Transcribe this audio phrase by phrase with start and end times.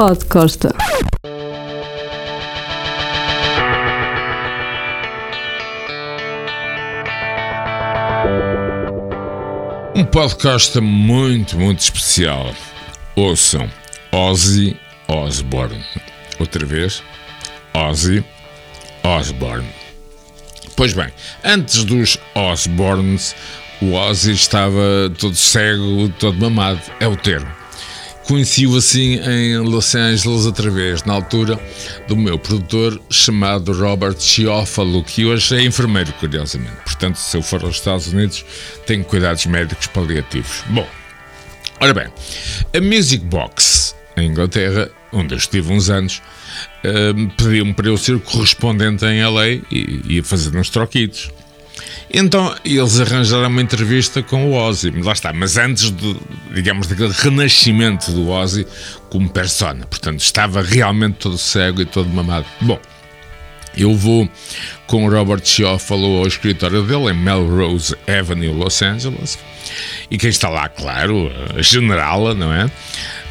[0.00, 0.74] Pod Costa.
[9.94, 12.54] Um podcast muito, muito especial.
[13.14, 13.70] Ouçam
[14.10, 14.74] Ozzy
[15.06, 15.84] Osbourne.
[16.38, 17.02] Outra vez,
[17.74, 18.24] Ozzy
[19.04, 19.68] Osbourne.
[20.76, 21.08] Pois bem,
[21.44, 23.36] antes dos Osbournes,
[23.82, 26.80] o Ozzy estava todo cego, todo mamado.
[27.00, 27.59] É o termo.
[28.30, 31.58] Conheci-o assim em Los Angeles através, na altura,
[32.06, 36.76] do meu produtor chamado Robert Chiofalo, que hoje é enfermeiro, curiosamente.
[36.84, 38.44] Portanto, se eu for aos Estados Unidos,
[38.86, 40.62] tenho cuidados médicos paliativos.
[40.68, 40.86] Bom,
[41.80, 42.06] ora bem,
[42.72, 46.22] a Music Box, em Inglaterra, onde eu estive uns anos,
[46.84, 51.32] uh, pediu-me para eu ser correspondente em LA e ia fazer uns troquitos.
[52.12, 56.16] Então eles arranjaram uma entrevista com o Ozzy, lá está, mas antes, de,
[56.52, 58.66] digamos, daquele renascimento do Ozzy
[59.08, 59.86] como persona.
[59.86, 62.46] Portanto, estava realmente todo cego e todo mamado.
[62.60, 62.80] Bom,
[63.76, 64.28] eu vou
[64.86, 69.38] com o Robert Shaw, falou ao escritório dele em Melrose Avenue, Los Angeles.
[70.10, 72.68] E quem está lá, claro, a generala, não é?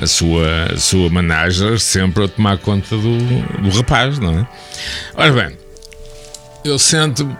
[0.00, 3.18] A sua, a sua manager sempre a tomar conta do,
[3.60, 4.48] do rapaz, não é?
[5.16, 5.58] Ora bem,
[6.64, 7.36] eu sento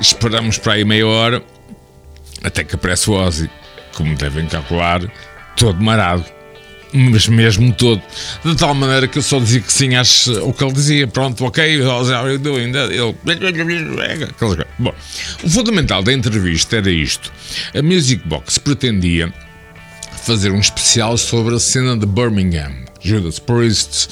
[0.00, 1.42] Esperamos para aí meia hora
[2.44, 3.50] até que aparece o Ozzy,
[3.94, 5.00] como devem calcular,
[5.56, 6.24] todo marado.
[6.92, 8.00] Mas mesmo todo.
[8.44, 11.08] De tal maneira que eu só dizia que sim às, o que ele dizia.
[11.08, 12.72] Pronto, ok, Ozzy, how are you doing?
[12.72, 13.16] Ele...
[14.78, 14.94] Bom,
[15.42, 17.32] o fundamental da entrevista era isto.
[17.74, 19.32] A Music Box pretendia
[20.22, 22.84] fazer um especial sobre a cena de Birmingham.
[23.00, 24.08] Judas Priest,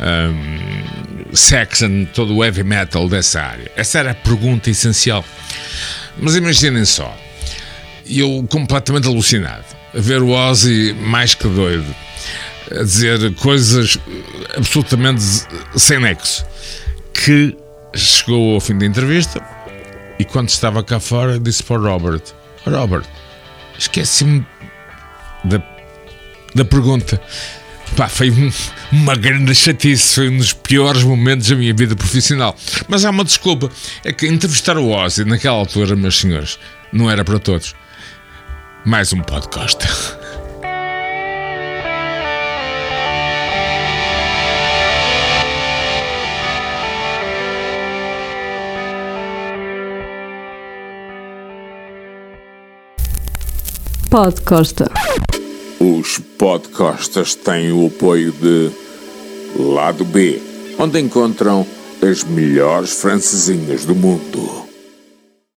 [0.00, 3.70] um, Saxon, todo o heavy metal dessa área.
[3.76, 5.24] Essa era a pergunta essencial.
[6.16, 7.16] Mas imaginem só,
[8.08, 11.94] eu completamente alucinado, a ver o Ozzy mais que doido,
[12.70, 13.98] a dizer coisas
[14.56, 15.22] absolutamente
[15.76, 16.46] sem nexo,
[17.12, 17.56] que
[17.94, 19.42] chegou ao fim da entrevista
[20.18, 22.22] e quando estava cá fora disse para o Robert,
[22.64, 23.04] Robert,
[23.78, 24.46] esqueci-me
[25.44, 25.62] da,
[26.54, 27.20] da pergunta.
[27.96, 28.50] Pá, foi um,
[28.90, 32.56] uma grande chatice, foi um dos piores momentos da minha vida profissional.
[32.88, 33.70] Mas há uma desculpa:
[34.04, 36.58] é que entrevistar o Ozzy naquela altura, meus senhores,
[36.92, 37.74] não era para todos.
[38.84, 39.78] Mais um podcast.
[54.10, 54.88] Pod Costa.
[55.80, 58.70] Os podcasts têm o apoio de
[59.56, 60.40] Lado B,
[60.78, 61.66] onde encontram
[62.02, 64.63] as melhores francesinhas do mundo.